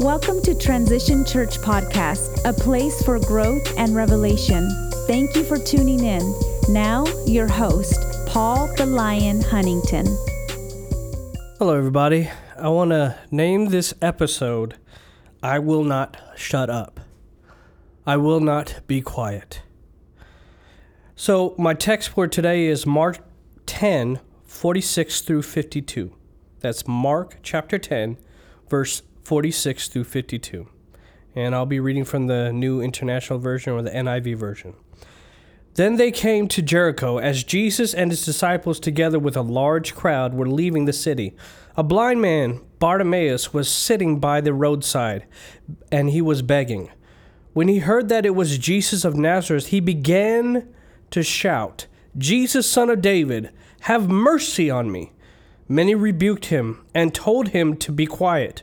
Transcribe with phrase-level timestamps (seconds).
[0.00, 4.68] Welcome to Transition Church Podcast, a place for growth and revelation.
[5.06, 6.34] Thank you for tuning in.
[6.68, 10.04] Now, your host, Paul the Lion Huntington.
[11.58, 12.28] Hello, everybody.
[12.58, 14.76] I want to name this episode
[15.42, 17.00] I Will Not Shut Up.
[18.06, 19.62] I Will Not Be Quiet.
[21.14, 23.20] So, my text for today is Mark
[23.64, 26.14] 10, 46 through 52.
[26.60, 28.18] That's Mark chapter 10,
[28.68, 30.68] verse 46 through 52.
[31.34, 34.74] And I'll be reading from the New International Version or the NIV version.
[35.74, 40.32] Then they came to Jericho as Jesus and his disciples, together with a large crowd,
[40.32, 41.34] were leaving the city.
[41.76, 45.26] A blind man, Bartimaeus, was sitting by the roadside,
[45.90, 46.92] and he was begging.
[47.52, 50.72] When he heard that it was Jesus of Nazareth, he began
[51.10, 53.50] to shout, Jesus, son of David,
[53.80, 55.10] have mercy on me.
[55.66, 58.62] Many rebuked him and told him to be quiet.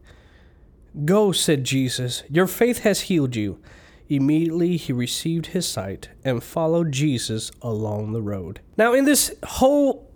[1.05, 3.59] Go, said Jesus, your faith has healed you.
[4.09, 8.59] Immediately he received his sight and followed Jesus along the road.
[8.77, 10.11] Now, in this whole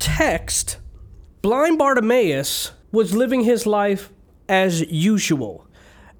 [0.00, 0.78] text,
[1.42, 4.10] blind Bartimaeus was living his life
[4.48, 5.66] as usual,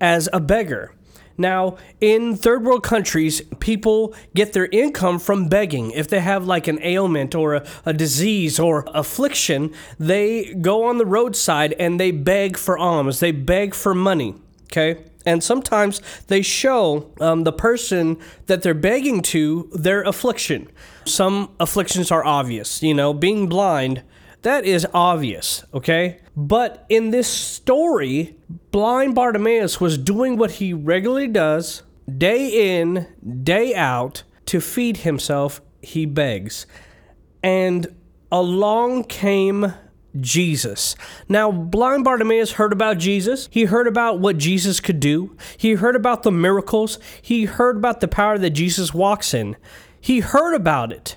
[0.00, 0.94] as a beggar.
[1.38, 5.90] Now, in third world countries, people get their income from begging.
[5.90, 10.98] If they have like an ailment or a, a, disease or affliction, they go on
[10.98, 14.34] the roadside and they beg for alms, they beg for money.
[14.72, 15.04] Okay?
[15.26, 20.68] And sometimes they show um, the person that they're begging to their affliction.
[21.04, 24.02] Some afflictions are obvious, you know, being blind
[24.46, 26.20] that is obvious, okay?
[26.36, 28.36] But in this story,
[28.70, 31.82] blind Bartimaeus was doing what he regularly does,
[32.16, 33.08] day in,
[33.42, 36.66] day out, to feed himself, he begs.
[37.42, 37.96] And
[38.30, 39.74] along came
[40.20, 40.94] Jesus.
[41.28, 43.48] Now, blind Bartimaeus heard about Jesus.
[43.50, 45.36] He heard about what Jesus could do.
[45.56, 47.00] He heard about the miracles.
[47.20, 49.56] He heard about the power that Jesus walks in.
[50.00, 51.16] He heard about it.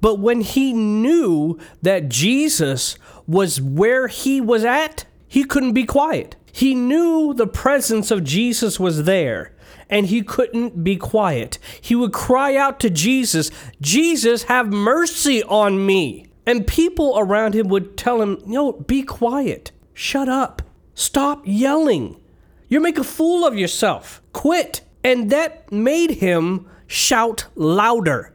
[0.00, 6.36] But when he knew that Jesus was where he was at, he couldn't be quiet.
[6.52, 9.52] He knew the presence of Jesus was there
[9.88, 11.58] and he couldn't be quiet.
[11.80, 16.26] He would cry out to Jesus, Jesus, have mercy on me.
[16.44, 19.72] And people around him would tell him, No, be quiet.
[19.94, 20.62] Shut up.
[20.94, 22.20] Stop yelling.
[22.68, 24.22] You're making a fool of yourself.
[24.32, 24.82] Quit.
[25.02, 28.32] And that made him shout louder.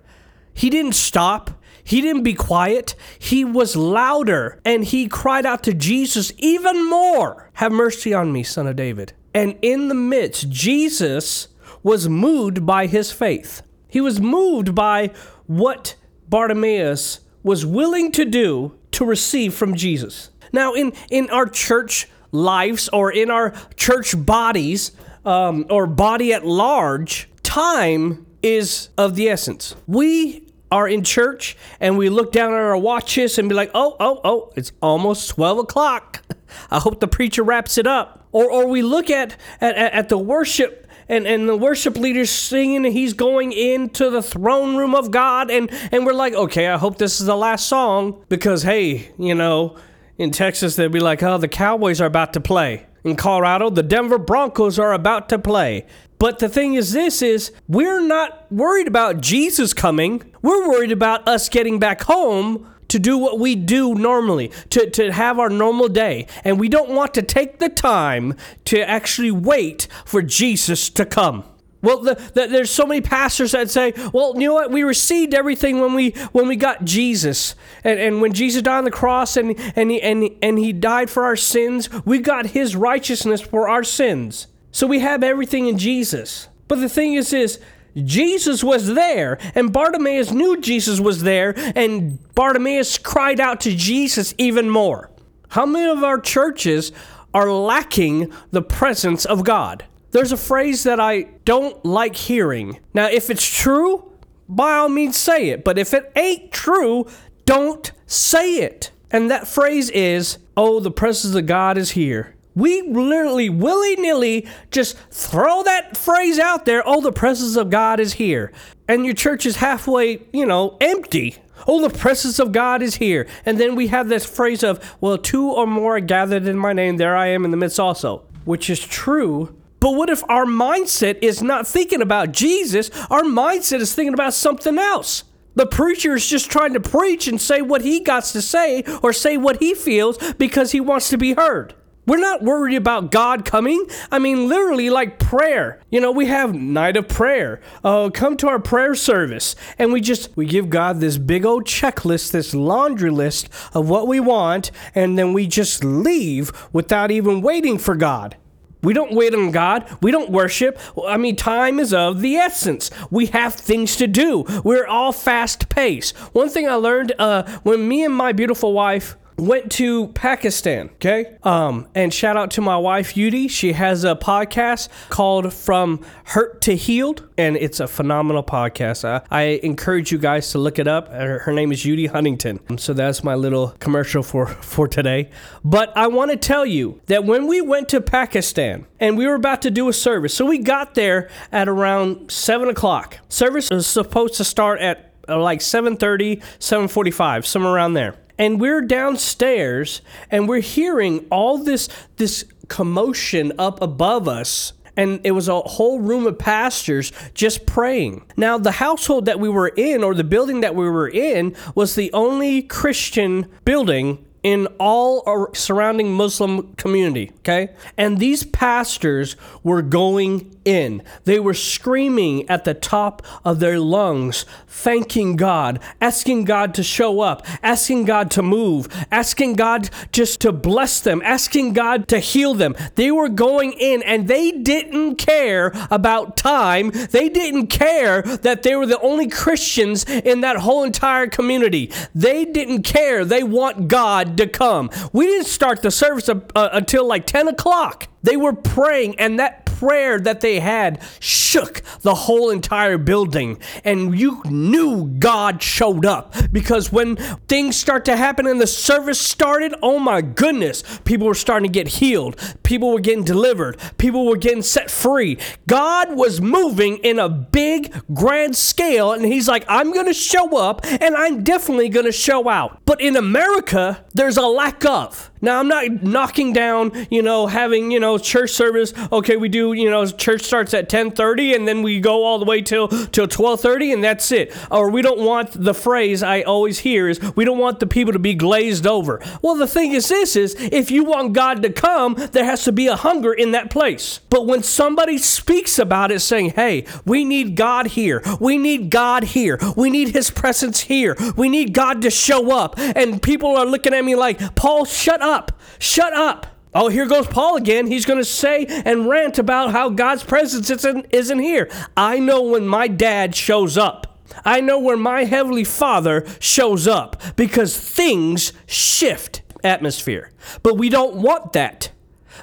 [0.61, 1.49] He didn't stop.
[1.83, 2.93] He didn't be quiet.
[3.17, 8.43] He was louder and he cried out to Jesus even more Have mercy on me,
[8.43, 9.13] son of David.
[9.33, 11.47] And in the midst, Jesus
[11.81, 13.63] was moved by his faith.
[13.87, 15.07] He was moved by
[15.47, 15.95] what
[16.29, 20.29] Bartimaeus was willing to do to receive from Jesus.
[20.53, 24.91] Now, in, in our church lives or in our church bodies
[25.25, 29.75] um, or body at large, time is of the essence.
[29.87, 33.95] We are in church and we look down at our watches and be like, oh,
[33.99, 36.21] oh, oh, it's almost 12 o'clock.
[36.71, 38.27] I hope the preacher wraps it up.
[38.31, 42.85] Or, or we look at, at, at the worship and, and the worship leader's singing
[42.85, 46.97] he's going into the throne room of God and, and we're like, okay, I hope
[46.97, 49.77] this is the last song because, hey, you know,
[50.17, 52.85] in Texas, they'd be like, oh, the Cowboys are about to play.
[53.03, 55.85] In Colorado, the Denver Broncos are about to play.
[56.19, 60.21] But the thing is, this is we're not worried about Jesus coming.
[60.43, 65.11] We're worried about us getting back home to do what we do normally, to, to
[65.11, 66.27] have our normal day.
[66.43, 68.35] And we don't want to take the time
[68.65, 71.45] to actually wait for Jesus to come.
[71.81, 74.71] Well, the, the, there's so many pastors that say, "Well, you know what?
[74.71, 78.83] We received everything when we when we got Jesus, and, and when Jesus died on
[78.83, 81.89] the cross, and and he, and and he died for our sins.
[82.05, 86.47] We got His righteousness for our sins." So we have everything in Jesus.
[86.67, 87.59] But the thing is is
[87.95, 94.33] Jesus was there, and Bartimaeus knew Jesus was there, and Bartimaeus cried out to Jesus
[94.37, 95.11] even more.
[95.49, 96.93] How many of our churches
[97.33, 99.85] are lacking the presence of God?
[100.11, 102.79] There's a phrase that I don't like hearing.
[102.93, 104.11] Now, if it's true,
[104.47, 107.07] by all means say it, but if it ain't true,
[107.45, 108.91] don't say it.
[109.09, 112.35] And that phrase is, oh, the presence of God is here.
[112.53, 116.83] We literally willy nilly just throw that phrase out there.
[116.85, 118.51] Oh, the presence of God is here.
[118.89, 121.37] And your church is halfway, you know, empty.
[121.65, 123.27] Oh, the presence of God is here.
[123.45, 126.73] And then we have this phrase of, well, two or more are gathered in my
[126.73, 129.55] name, there I am in the midst also, which is true.
[129.81, 132.91] But what if our mindset is not thinking about Jesus?
[133.09, 135.23] Our mindset is thinking about something else.
[135.55, 139.11] The preacher is just trying to preach and say what he got to say or
[139.11, 141.73] say what he feels because he wants to be heard.
[142.05, 143.85] We're not worried about God coming.
[144.11, 145.81] I mean, literally, like prayer.
[145.89, 147.59] You know, we have night of prayer.
[147.83, 151.65] Uh, come to our prayer service, and we just we give God this big old
[151.65, 157.41] checklist, this laundry list of what we want, and then we just leave without even
[157.41, 158.35] waiting for God.
[158.81, 159.85] We don't wait on God.
[160.01, 160.79] We don't worship.
[161.07, 162.89] I mean, time is of the essence.
[163.09, 164.45] We have things to do.
[164.63, 166.15] We're all fast paced.
[166.33, 171.35] One thing I learned uh, when me and my beautiful wife went to Pakistan, okay?
[171.41, 173.49] Um, and shout out to my wife, Yudi.
[173.49, 179.03] She has a podcast called From Hurt to Healed, and it's a phenomenal podcast.
[179.03, 181.09] I, I encourage you guys to look it up.
[181.09, 182.77] Her, her name is Yudi Huntington.
[182.77, 185.31] So that's my little commercial for, for today.
[185.65, 189.35] But I want to tell you that when we went to Pakistan and we were
[189.35, 193.17] about to do a service, so we got there at around 7 o'clock.
[193.27, 198.81] Service was supposed to start at uh, like 7.30 7.45 somewhere around there and we're
[198.81, 205.59] downstairs and we're hearing all this this commotion up above us and it was a
[205.61, 208.25] whole room of pastors just praying.
[208.35, 211.95] Now, the household that we were in, or the building that we were in, was
[211.95, 217.69] the only Christian building in all surrounding Muslim community, okay?
[217.97, 221.03] And these pastors were going in.
[221.25, 227.21] They were screaming at the top of their lungs, thanking God, asking God to show
[227.21, 232.53] up, asking God to move, asking God just to bless them, asking God to heal
[232.53, 232.75] them.
[232.95, 236.91] They were going in and they didn't care about time.
[236.91, 241.91] They didn't care that they were the only Christians in that whole entire community.
[242.13, 243.25] They didn't care.
[243.25, 244.89] They want God to come.
[245.13, 248.07] We didn't start the service uh, until like 10 o'clock.
[248.23, 253.59] They were praying, and that prayer that they had shook the whole entire building.
[253.83, 257.15] And you knew God showed up because when
[257.47, 261.73] things start to happen and the service started, oh my goodness, people were starting to
[261.73, 262.39] get healed.
[262.61, 263.79] People were getting delivered.
[263.97, 265.39] People were getting set free.
[265.67, 269.13] God was moving in a big, grand scale.
[269.13, 272.81] And He's like, I'm going to show up and I'm definitely going to show out.
[272.85, 275.30] But in America, there's a lack of.
[275.41, 278.93] Now, I'm not knocking down, you know, having, you know, church service.
[279.11, 282.45] Okay, we do, you know, church starts at 10:30 and then we go all the
[282.45, 284.53] way till till 12:30 and that's it.
[284.69, 288.13] Or we don't want the phrase I always hear is we don't want the people
[288.13, 289.19] to be glazed over.
[289.41, 292.71] Well, the thing is this is if you want God to come, there has to
[292.71, 294.19] be a hunger in that place.
[294.29, 298.21] But when somebody speaks about it saying, "Hey, we need God here.
[298.39, 299.59] We need God here.
[299.75, 301.15] We need his presence here.
[301.35, 305.21] We need God to show up." And people are looking at me like, "Paul, shut
[305.21, 305.59] up." Up.
[305.79, 306.47] Shut up.
[306.73, 307.87] Oh, here goes Paul again.
[307.87, 311.69] He's going to say and rant about how God's presence isn't, isn't here.
[311.97, 314.19] I know when my dad shows up.
[314.45, 320.31] I know when my heavenly father shows up because things shift atmosphere.
[320.63, 321.91] But we don't want that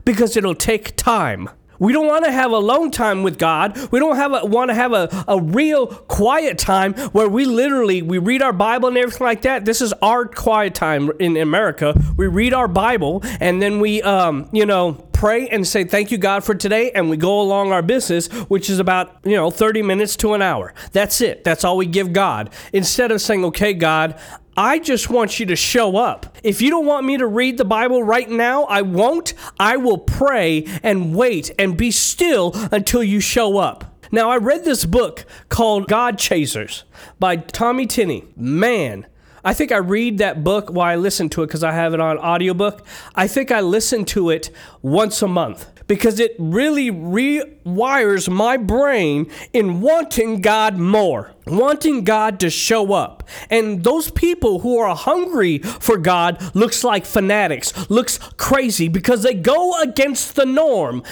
[0.04, 1.48] because it'll take time.
[1.78, 3.78] We don't want to have alone time with God.
[3.90, 8.02] We don't have a, want to have a, a real quiet time where we literally
[8.02, 9.64] we read our Bible and everything like that.
[9.64, 11.94] This is our quiet time in America.
[12.16, 16.16] We read our Bible and then we um, you know pray and say thank you
[16.16, 19.82] God for today and we go along our business which is about you know 30
[19.82, 20.72] minutes to an hour.
[20.92, 21.42] That's it.
[21.42, 22.50] That's all we give God.
[22.72, 24.16] Instead of saying okay God,
[24.56, 26.38] I just want you to show up.
[26.44, 29.34] If you don't want me to read the Bible right now, I won't.
[29.58, 33.96] I will pray and wait and be still until you show up.
[34.10, 36.84] Now, I read this book called God Chasers
[37.18, 38.24] by Tommy Tenney.
[38.36, 39.06] Man,
[39.44, 42.00] I think I read that book while I listen to it because I have it
[42.00, 42.84] on audiobook.
[43.14, 44.50] I think I listen to it
[44.82, 52.38] once a month because it really rewires my brain in wanting God more, wanting God
[52.40, 53.26] to show up.
[53.50, 59.34] And those people who are hungry for God looks like fanatics, looks crazy because they
[59.34, 61.02] go against the norm.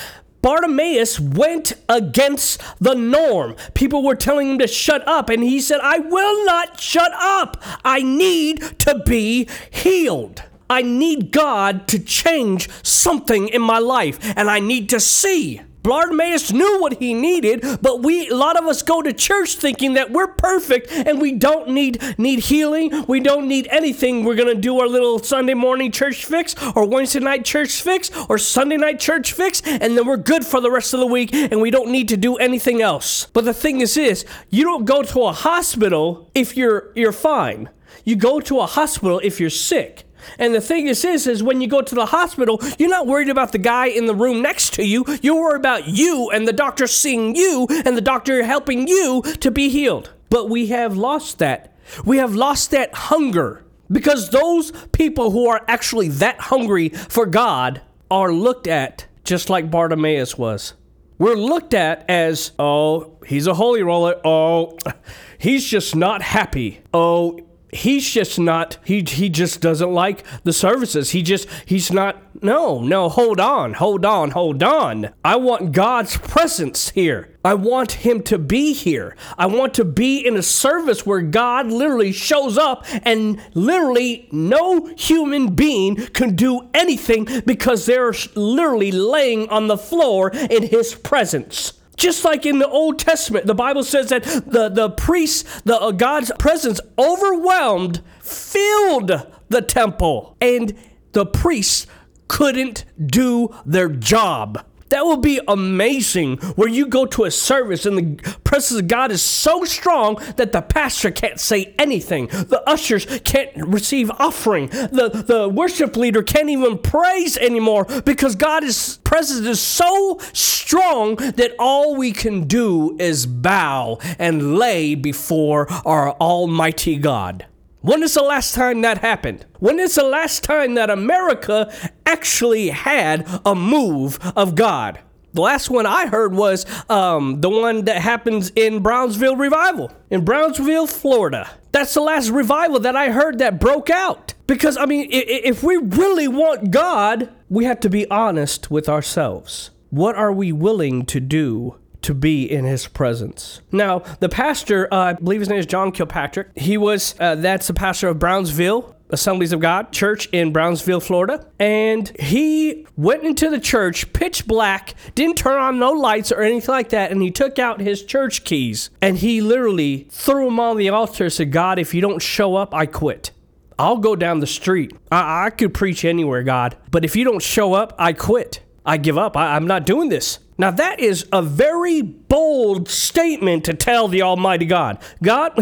[0.42, 3.56] Bartimaeus went against the norm.
[3.74, 7.62] People were telling him to shut up, and he said, I will not shut up.
[7.84, 10.42] I need to be healed.
[10.68, 15.60] I need God to change something in my life, and I need to see.
[15.86, 19.94] Bartimaeus knew what he needed, but we, a lot of us go to church thinking
[19.94, 23.04] that we're perfect and we don't need, need healing.
[23.06, 24.24] We don't need anything.
[24.24, 28.36] We're to do our little Sunday morning church fix or Wednesday night church fix or
[28.36, 31.60] Sunday night church fix, and then we're good for the rest of the week and
[31.60, 33.26] we don't need to do anything else.
[33.32, 37.70] But the thing is this, you don't go to a hospital if you're, you're fine.
[38.04, 40.05] You go to a hospital if you're sick.
[40.38, 43.28] And the thing is, is, is when you go to the hospital, you're not worried
[43.28, 45.04] about the guy in the room next to you.
[45.22, 49.50] You're worried about you and the doctor seeing you and the doctor helping you to
[49.50, 50.12] be healed.
[50.30, 51.76] But we have lost that.
[52.04, 57.80] We have lost that hunger because those people who are actually that hungry for God
[58.10, 60.74] are looked at just like Bartimaeus was.
[61.18, 64.20] We're looked at as, oh, he's a holy roller.
[64.24, 64.76] Oh,
[65.38, 66.80] he's just not happy.
[66.92, 67.40] Oh,
[67.72, 71.10] he's just not he he just doesn't like the services.
[71.10, 75.10] He just he's not no no hold on hold on hold on.
[75.24, 77.36] I want god's presence here.
[77.44, 79.16] I want him to be here.
[79.38, 84.86] I want to be in a service where god literally shows up and literally no
[84.96, 91.75] human being can do anything because they're literally laying on the floor in his presence
[91.96, 95.90] just like in the Old Testament, the Bible says that the, the priests, the uh,
[95.92, 100.76] God's presence overwhelmed, filled the temple, and
[101.12, 101.86] the priests
[102.28, 104.64] couldn't do their job.
[104.88, 109.10] That would be amazing where you go to a service and the presence of God
[109.10, 112.26] is so strong that the pastor can't say anything.
[112.28, 114.68] The ushers can't receive offering.
[114.68, 121.54] The, the worship leader can't even praise anymore because God's presence is so strong that
[121.58, 127.46] all we can do is bow and lay before our Almighty God.
[127.86, 129.46] When is the last time that happened?
[129.60, 131.72] When is the last time that America
[132.04, 134.98] actually had a move of God?
[135.34, 140.24] The last one I heard was um, the one that happens in Brownsville Revival in
[140.24, 141.48] Brownsville, Florida.
[141.70, 144.34] That's the last revival that I heard that broke out.
[144.48, 149.70] Because, I mean, if we really want God, we have to be honest with ourselves.
[149.90, 153.60] What are we willing to do to be in his presence.
[153.72, 156.56] Now, the pastor, uh, I believe his name is John Kilpatrick.
[156.56, 158.94] He was, uh, that's the pastor of Brownsville.
[159.08, 161.46] Assemblies of God Church in Brownsville, Florida.
[161.60, 166.72] And he went into the church pitch black, didn't turn on no lights or anything
[166.72, 170.76] like that, and he took out his church keys and he literally threw them on
[170.76, 173.30] the altar said, God, if you don't show up, I quit.
[173.78, 174.92] I'll go down the street.
[175.12, 178.60] I, I could preach anywhere, God, but if you don't show up, I quit.
[178.84, 179.36] I give up.
[179.36, 180.40] I, I'm not doing this.
[180.58, 184.98] Now, that is a very bold statement to tell the Almighty God.
[185.22, 185.52] God,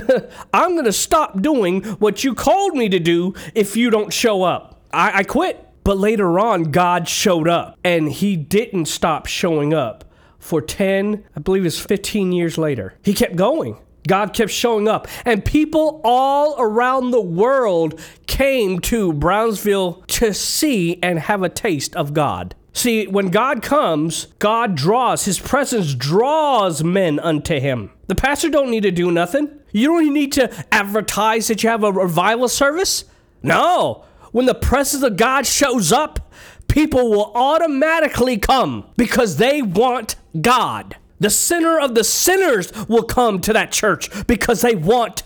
[0.55, 4.43] I'm going to stop doing what you called me to do if you don't show
[4.43, 4.81] up.
[4.93, 5.61] I, I quit.
[5.83, 10.05] But later on, God showed up and he didn't stop showing up
[10.39, 12.95] for 10, I believe it's 15 years later.
[13.03, 13.79] He kept going.
[14.07, 20.99] God kept showing up, and people all around the world came to Brownsville to see
[21.03, 22.55] and have a taste of God.
[22.75, 27.91] See, when God comes, God draws, his presence draws men unto him.
[28.09, 29.49] The pastor don't need to do nothing.
[29.73, 33.05] You don't need to advertise that you have a revival service.
[33.43, 34.05] No.
[34.33, 36.33] When the presence of God shows up,
[36.67, 40.97] people will automatically come because they want God.
[41.21, 45.23] The sinner of the sinners will come to that church because they want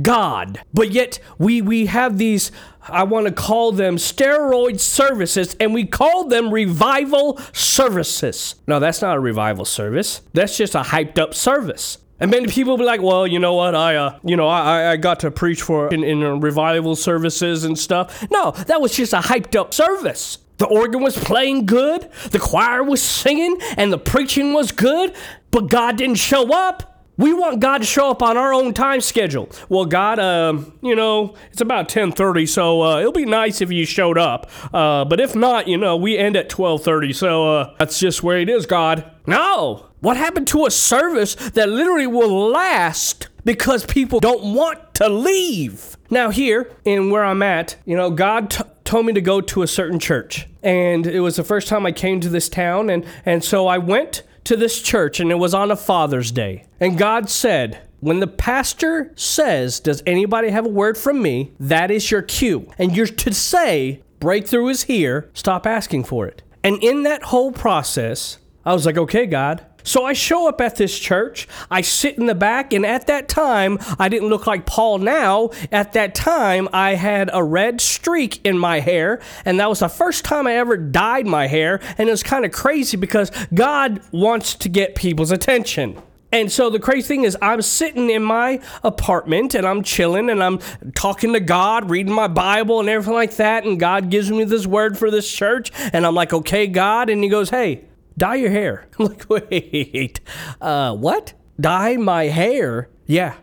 [0.00, 0.60] God.
[0.72, 2.50] But yet we we have these
[2.88, 8.56] I want to call them steroid services and we call them revival services.
[8.66, 10.22] No, that's not a revival service.
[10.32, 11.98] That's just a hyped up service.
[12.18, 13.74] And many people be like, well, you know what?
[13.74, 17.76] I, uh, you know, I, I got to preach for in, in revival services and
[17.76, 18.24] stuff.
[18.30, 20.38] No, that was just a hyped up service.
[20.58, 25.16] The organ was playing good, the choir was singing, and the preaching was good,
[25.50, 26.91] but God didn't show up.
[27.18, 29.50] We want God to show up on our own time schedule.
[29.68, 33.84] Well, God, uh, you know, it's about 10:30, so uh, it'll be nice if you
[33.84, 34.50] showed up.
[34.72, 38.38] Uh, but if not, you know, we end at 12:30, so uh, that's just where
[38.38, 39.04] it is, God.
[39.26, 39.88] No.
[40.00, 45.96] What happened to a service that literally will last because people don't want to leave?
[46.10, 49.62] Now, here in where I'm at, you know, God t- told me to go to
[49.62, 53.04] a certain church, and it was the first time I came to this town, and
[53.26, 56.64] and so I went to this church, and it was on a Father's Day.
[56.80, 61.52] And God said, when the pastor says, Does anybody have a word from me?
[61.60, 62.68] That is your cue.
[62.76, 66.42] And you're to say, Breakthrough is here, stop asking for it.
[66.64, 70.76] And in that whole process, I was like, Okay, God, So I show up at
[70.76, 71.48] this church.
[71.70, 75.50] I sit in the back, and at that time, I didn't look like Paul now.
[75.70, 79.88] At that time, I had a red streak in my hair, and that was the
[79.88, 81.80] first time I ever dyed my hair.
[81.98, 86.00] And it was kind of crazy because God wants to get people's attention.
[86.32, 90.42] And so the crazy thing is, I'm sitting in my apartment and I'm chilling and
[90.42, 90.60] I'm
[90.94, 93.64] talking to God, reading my Bible and everything like that.
[93.64, 95.70] And God gives me this word for this church.
[95.92, 97.10] And I'm like, okay, God.
[97.10, 97.84] And He goes, hey,
[98.16, 98.88] dye your hair.
[98.98, 100.20] I'm like, wait,
[100.60, 101.34] uh, what?
[101.60, 102.90] Dye my hair?
[103.06, 103.34] Yeah,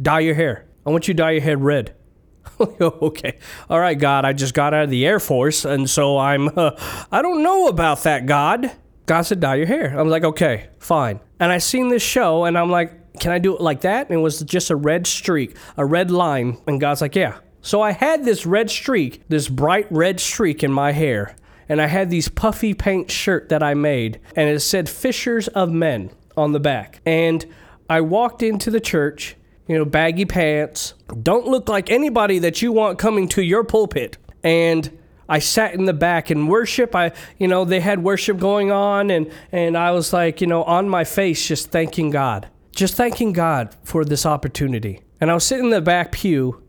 [0.00, 0.66] dye your hair.
[0.86, 1.94] I want you to dye your head red.
[2.60, 3.38] okay.
[3.68, 6.70] All right, God, I just got out of the Air Force, and so I'm, uh,
[7.12, 8.70] I don't know about that, God.
[9.06, 9.98] God said, dye your hair.
[9.98, 11.20] I was like, okay, fine.
[11.40, 14.08] And I seen this show, and I'm like, can I do it like that?
[14.08, 16.58] And it was just a red streak, a red line.
[16.66, 17.38] And God's like, yeah.
[17.60, 21.36] So I had this red streak, this bright red streak in my hair
[21.68, 25.70] and I had these puffy paint shirt that I made, and it said Fishers of
[25.70, 27.00] Men on the back.
[27.04, 27.44] And
[27.90, 32.72] I walked into the church, you know, baggy pants, don't look like anybody that you
[32.72, 34.16] want coming to your pulpit.
[34.42, 34.98] And
[35.28, 36.94] I sat in the back in worship.
[36.94, 40.62] I, you know, they had worship going on, and and I was like, you know,
[40.64, 45.02] on my face, just thanking God, just thanking God for this opportunity.
[45.20, 46.62] And I was sitting in the back pew,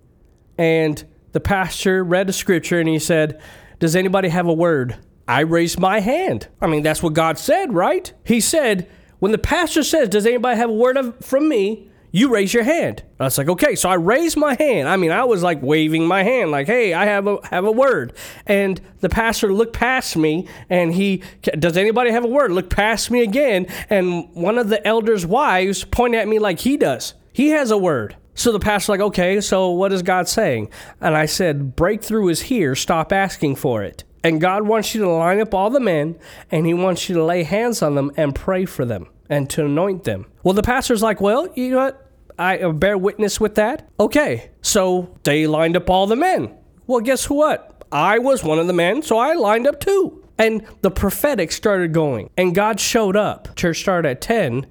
[0.58, 1.02] and
[1.32, 3.40] the pastor read a scripture, and he said,
[3.80, 4.98] does anybody have a word?
[5.28, 6.48] I raised my hand.
[6.60, 8.12] I mean, that's what God said, right?
[8.26, 11.90] He said, when the pastor says, Does anybody have a word of, from me?
[12.12, 13.04] You raise your hand.
[13.20, 14.90] I was like, okay, so I raised my hand.
[14.90, 17.72] I mean, I was like waving my hand, like, hey, I have a have a
[17.72, 18.14] word.
[18.48, 22.52] And the pastor looked past me and he does anybody have a word?
[22.52, 23.68] Look past me again.
[23.92, 27.14] And one of the elders' wives pointed at me like he does.
[27.32, 28.16] He has a word.
[28.40, 30.70] So the pastor's like, okay, so what is God saying?
[31.02, 32.74] And I said, breakthrough is here.
[32.74, 34.06] Stop asking for it.
[34.24, 36.18] And God wants you to line up all the men
[36.50, 39.66] and he wants you to lay hands on them and pray for them and to
[39.66, 40.26] anoint them.
[40.42, 42.10] Well, the pastor's like, well, you know what?
[42.38, 43.90] I uh, bear witness with that.
[44.00, 44.52] Okay.
[44.62, 46.56] So they lined up all the men.
[46.88, 47.84] Well, guess what?
[47.92, 50.24] I was one of the men, so I lined up too.
[50.38, 53.54] And the prophetic started going and God showed up.
[53.58, 54.66] Church started at 10.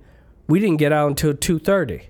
[0.46, 2.07] We didn't get out until 2:30.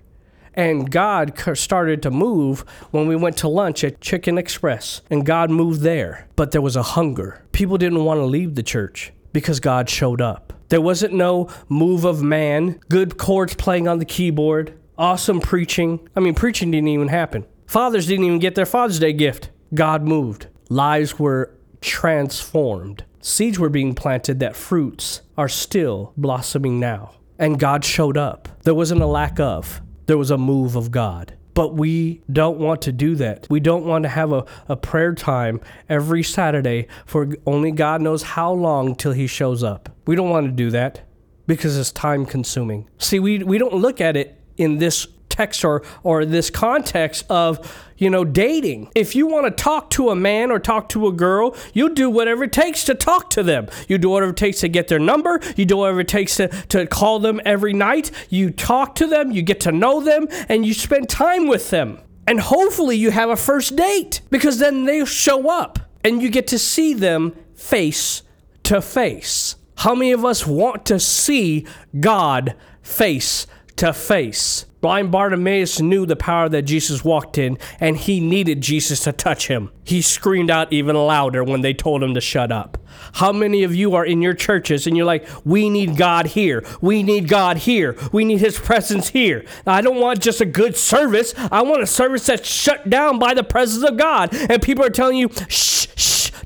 [0.59, 5.49] And God started to move when we went to lunch at Chicken Express, and God
[5.49, 6.27] moved there.
[6.35, 7.45] But there was a hunger.
[7.53, 10.51] People didn't want to leave the church because God showed up.
[10.67, 16.05] There wasn't no move of man, good chords playing on the keyboard, awesome preaching.
[16.13, 17.45] I mean, preaching didn't even happen.
[17.65, 19.51] Fathers didn't even get their Father's Day gift.
[19.73, 20.47] God moved.
[20.67, 23.05] Lives were transformed.
[23.21, 27.11] Seeds were being planted that fruits are still blossoming now.
[27.37, 28.49] And God showed up.
[28.63, 31.35] There wasn't a lack of there was a move of God.
[31.53, 33.45] But we don't want to do that.
[33.47, 38.23] We don't want to have a, a prayer time every Saturday for only God knows
[38.23, 39.87] how long till He shows up.
[40.07, 41.01] We don't want to do that
[41.45, 42.89] because it's time consuming.
[42.97, 47.87] See, we, we don't look at it in this text or or this context of
[47.97, 48.91] you know dating.
[48.95, 52.09] If you want to talk to a man or talk to a girl you do
[52.09, 53.67] whatever it takes to talk to them.
[53.87, 55.39] You do whatever it takes to get their number.
[55.55, 58.11] You do whatever it takes to, to call them every night.
[58.29, 61.99] You talk to them you get to know them and you spend time with them.
[62.27, 66.47] And hopefully you have a first date because then they show up and you get
[66.47, 68.21] to see them face
[68.63, 69.55] to face.
[69.77, 71.65] How many of us want to see
[71.99, 78.19] God face to face Blind Bartimaeus knew the power that Jesus walked in, and he
[78.19, 79.71] needed Jesus to touch him.
[79.83, 82.77] He screamed out even louder when they told him to shut up.
[83.13, 86.63] How many of you are in your churches and you're like, we need God here.
[86.81, 87.97] We need God here.
[88.11, 89.45] We need his presence here.
[89.65, 91.33] I don't want just a good service.
[91.51, 94.33] I want a service that's shut down by the presence of God.
[94.33, 95.78] And people are telling you, shh,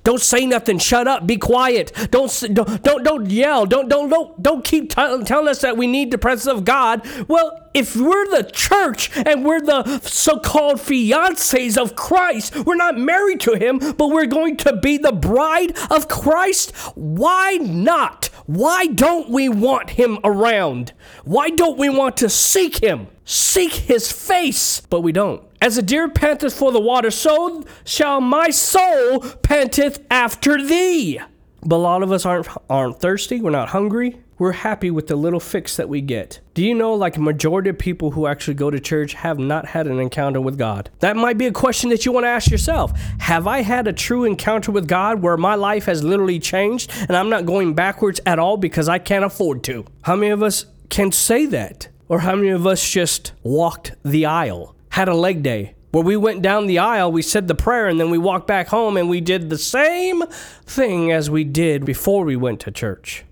[0.04, 0.78] don't say nothing.
[0.80, 1.26] Shut up.
[1.26, 1.92] Be quiet.
[2.12, 3.66] Don't don't don't, don't yell.
[3.66, 7.06] Don't don't don't don't keep t- telling us that we need the presence of God.
[7.28, 13.40] Well, if we're the church and we're the so-called fiancés of Christ, we're not married
[13.42, 16.72] to him, but we're going to be the bride of Christ.
[16.96, 18.26] Why not?
[18.46, 20.94] Why don't we want him around?
[21.24, 23.08] Why don't we want to seek him?
[23.26, 25.42] Seek his face, but we don't.
[25.64, 31.22] As a deer panteth for the water, so shall my soul panteth after thee.
[31.64, 33.40] But a lot of us aren't aren't thirsty.
[33.40, 34.20] We're not hungry.
[34.38, 36.42] We're happy with the little fix that we get.
[36.54, 39.88] Do you know, like, majority of people who actually go to church have not had
[39.88, 40.90] an encounter with God?
[41.00, 42.92] That might be a question that you want to ask yourself.
[43.20, 47.16] Have I had a true encounter with God where my life has literally changed and
[47.16, 49.86] I'm not going backwards at all because I can't afford to?
[50.02, 51.88] How many of us can say that?
[52.10, 56.16] Or how many of us just walked the aisle, had a leg day, where we
[56.16, 59.10] went down the aisle, we said the prayer, and then we walked back home and
[59.10, 60.22] we did the same
[60.68, 63.26] thing as we did before we went to church.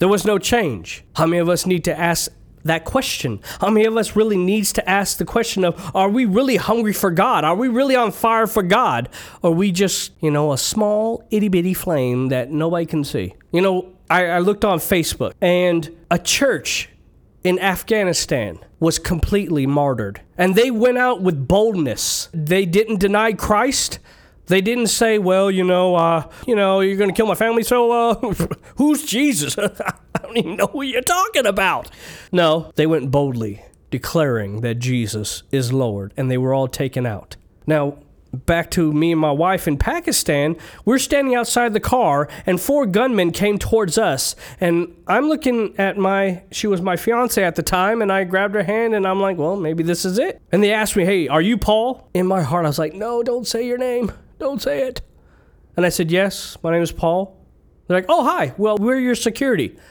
[0.00, 1.02] There was no change.
[1.16, 2.30] How many of us need to ask
[2.64, 3.40] that question?
[3.62, 6.92] How many of us really needs to ask the question of are we really hungry
[6.92, 7.42] for God?
[7.42, 9.08] Are we really on fire for God?
[9.40, 13.34] Or are we just, you know, a small itty bitty flame that nobody can see?
[13.50, 16.90] You know, I, I looked on Facebook and a church
[17.44, 20.20] in Afghanistan was completely martyred.
[20.36, 22.28] And they went out with boldness.
[22.34, 24.00] They didn't deny Christ.
[24.46, 27.62] They didn't say, "Well, you know, uh, you know, you're going to kill my family,
[27.62, 28.14] so uh,
[28.76, 31.90] who's Jesus?" I don't even know who you're talking about.
[32.32, 37.36] No, they went boldly, declaring that Jesus is Lord, and they were all taken out.
[37.68, 37.98] Now,
[38.32, 42.86] back to me and my wife in Pakistan, we're standing outside the car and four
[42.86, 44.34] gunmen came towards us.
[44.60, 48.54] And I'm looking at my, she was my fiance at the time, and I grabbed
[48.54, 50.40] her hand and I'm like, well, maybe this is it.
[50.50, 52.08] And they asked me, hey, are you Paul?
[52.14, 54.12] In my heart, I was like, no, don't say your name.
[54.38, 55.02] Don't say it.
[55.76, 57.38] And I said, yes, my name is Paul.
[57.86, 58.54] They're like, oh, hi.
[58.56, 59.76] Well, we're your security.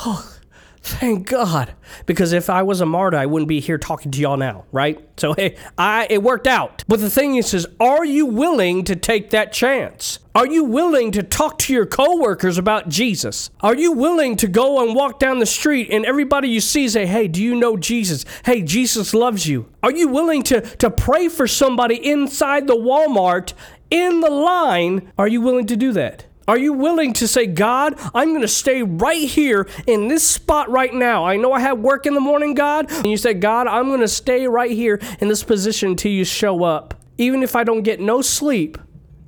[0.00, 0.37] Oh,
[0.82, 1.74] Thank God.
[2.06, 5.06] Because if I was a martyr, I wouldn't be here talking to y'all now, right?
[5.16, 6.84] So hey, I it worked out.
[6.86, 10.20] But the thing is, is are you willing to take that chance?
[10.34, 13.50] Are you willing to talk to your coworkers about Jesus?
[13.60, 17.06] Are you willing to go and walk down the street and everybody you see say,
[17.06, 18.24] Hey, do you know Jesus?
[18.44, 19.68] Hey, Jesus loves you.
[19.82, 23.52] Are you willing to, to pray for somebody inside the Walmart
[23.90, 25.12] in the line?
[25.18, 26.26] Are you willing to do that?
[26.48, 30.70] Are you willing to say, God, I'm going to stay right here in this spot
[30.70, 31.26] right now?
[31.26, 32.90] I know I have work in the morning, God.
[32.90, 36.24] And you say, God, I'm going to stay right here in this position until you
[36.24, 36.94] show up.
[37.18, 38.78] Even if I don't get no sleep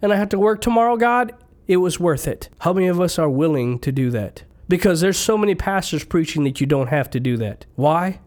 [0.00, 1.34] and I have to work tomorrow, God,
[1.68, 2.48] it was worth it.
[2.60, 4.44] How many of us are willing to do that?
[4.66, 7.66] Because there's so many pastors preaching that you don't have to do that.
[7.74, 8.20] Why?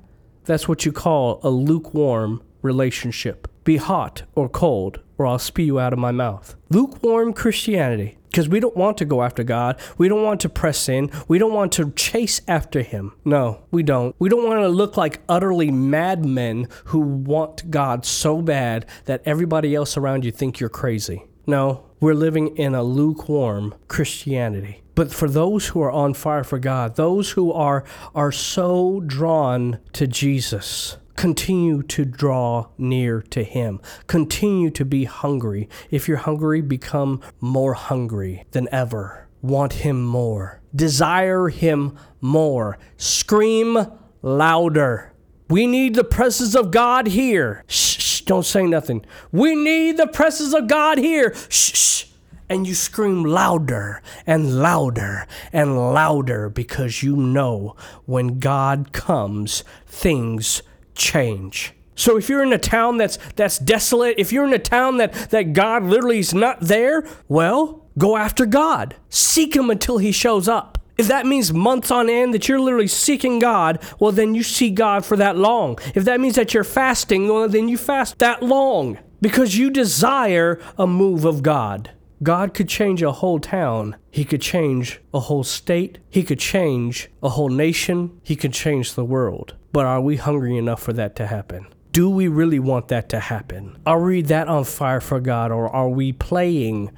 [0.45, 3.47] That's what you call a lukewarm relationship.
[3.63, 6.55] Be hot or cold, or I'll spew you out of my mouth.
[6.69, 9.79] Lukewarm Christianity because we don't want to go after God.
[9.99, 11.11] We don't want to press in.
[11.27, 13.13] We don't want to chase after Him.
[13.23, 14.15] No, we don't.
[14.17, 19.75] We don't want to look like utterly madmen who want God so bad that everybody
[19.75, 21.25] else around you think you're crazy.
[21.45, 24.81] No, we're living in a lukewarm Christianity.
[24.95, 27.83] But for those who are on fire for God, those who are
[28.15, 33.79] are so drawn to Jesus, continue to draw near to Him.
[34.07, 35.69] Continue to be hungry.
[35.91, 39.27] If you're hungry, become more hungry than ever.
[39.41, 40.61] Want Him more.
[40.75, 42.77] Desire Him more.
[42.97, 43.87] Scream
[44.21, 45.13] louder.
[45.49, 47.63] We need the presence of God here.
[47.67, 49.05] Shh, shh, don't say nothing.
[49.31, 51.33] We need the presence of God here.
[51.49, 52.05] Shh, shh.
[52.49, 60.61] And you scream louder and louder and louder because you know when God comes, things
[60.95, 61.73] change.
[61.95, 65.13] So if you're in a town that's that's desolate, if you're in a town that
[65.29, 68.95] that God literally is not there, well, go after God.
[69.09, 70.79] Seek him until he shows up.
[70.97, 74.69] If that means months on end that you're literally seeking God, well then you see
[74.69, 75.77] God for that long.
[75.95, 80.59] If that means that you're fasting, well then you fast that long because you desire
[80.77, 81.91] a move of God.
[82.21, 83.97] God could change a whole town.
[84.11, 85.97] He could change a whole state.
[86.09, 88.19] He could change a whole nation.
[88.23, 89.55] He could change the world.
[89.73, 91.65] But are we hungry enough for that to happen?
[91.91, 93.77] Do we really want that to happen?
[93.87, 96.91] Are we that on fire for God or are we playing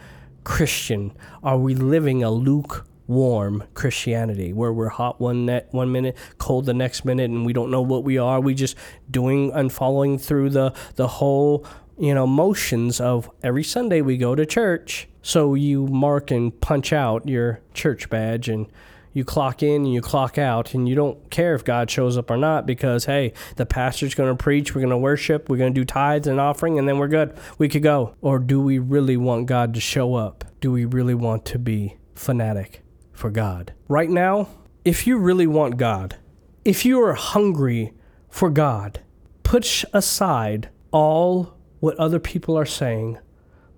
[0.44, 1.14] Christian?
[1.42, 6.74] Are we living a lukewarm Christianity where we're hot one net one minute, cold the
[6.74, 8.42] next minute, and we don't know what we are?
[8.42, 8.76] We just
[9.10, 11.66] doing and following through the the whole
[11.98, 15.08] you know motions of every Sunday we go to church.
[15.22, 18.68] So you mark and punch out your church badge and
[19.16, 22.30] you clock in and you clock out and you don't care if God shows up
[22.30, 25.74] or not because hey, the pastor's going to preach, we're going to worship, we're going
[25.74, 27.34] to do tithes and offering and then we're good.
[27.58, 28.14] We could go.
[28.20, 30.44] Or do we really want God to show up?
[30.60, 33.74] Do we really want to be fanatic for God?
[33.88, 34.50] Right now,
[34.84, 36.18] if you really want God,
[36.66, 37.94] if you are hungry
[38.30, 39.00] for God,
[39.44, 43.18] push aside all what other people are saying.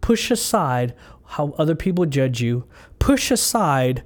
[0.02, 0.96] Push aside
[1.26, 2.66] how other people judge you.
[2.98, 4.02] Push aside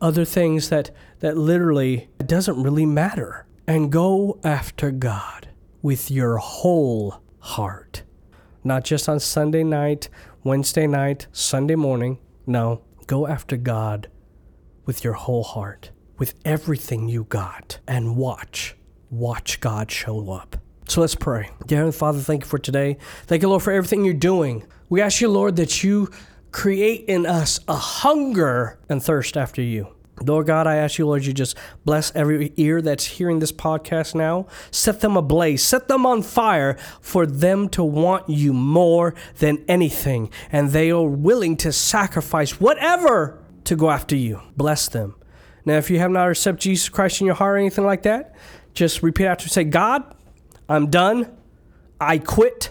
[0.00, 3.46] other things that, that literally doesn't really matter.
[3.66, 5.48] And go after God
[5.82, 8.02] with your whole heart.
[8.64, 10.08] Not just on Sunday night,
[10.44, 12.18] Wednesday night, Sunday morning.
[12.46, 14.08] No, go after God
[14.86, 18.76] with your whole heart, with everything you got, and watch.
[19.10, 20.56] Watch God show up.
[20.88, 21.50] So let's pray.
[21.66, 22.96] Dear Father, thank you for today.
[23.26, 24.64] Thank you, Lord, for everything you're doing.
[24.88, 26.10] We ask you, Lord, that you
[26.52, 29.94] create in us a hunger and thirst after you.
[30.22, 34.14] Lord God, I ask you, Lord, you just bless every ear that's hearing this podcast
[34.14, 34.46] now.
[34.70, 40.30] Set them ablaze, set them on fire for them to want you more than anything.
[40.52, 44.42] And they are willing to sacrifice whatever to go after you.
[44.56, 45.14] Bless them.
[45.64, 48.34] Now, if you have not accepted Jesus Christ in your heart or anything like that,
[48.74, 49.48] just repeat after me.
[49.48, 50.14] Say, God,
[50.68, 51.34] I'm done.
[52.00, 52.70] I quit.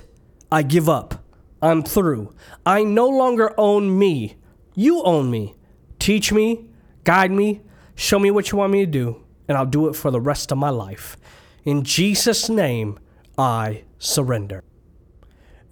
[0.51, 1.18] I give up.
[1.61, 2.33] I'm through.
[2.65, 4.35] I no longer own me.
[4.75, 5.55] You own me.
[5.99, 6.67] Teach me,
[7.03, 7.61] guide me,
[7.95, 10.51] show me what you want me to do, and I'll do it for the rest
[10.51, 11.17] of my life.
[11.65, 12.97] In Jesus' name,
[13.37, 14.63] I surrender.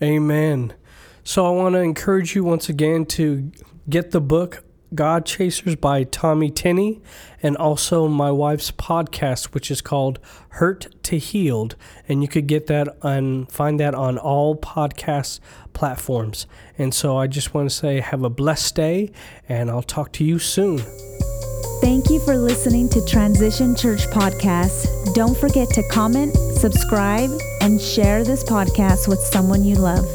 [0.02, 0.74] Amen.
[1.24, 3.52] So I want to encourage you once again to
[3.90, 4.64] get the book
[4.96, 7.02] God Chasers by Tommy Tenney
[7.44, 10.20] and also my wife's podcast which is called
[10.50, 11.76] Hurt to Healed
[12.08, 15.42] and you could get that and find that on all podcast
[15.78, 16.48] platforms.
[16.78, 19.12] And so I just want to say have a blessed day
[19.48, 20.80] and I'll talk to you soon.
[21.80, 25.14] Thank you for listening to Transition Church Podcast.
[25.14, 27.30] Don't forget to comment, subscribe,
[27.62, 30.06] and share this podcast with someone you love.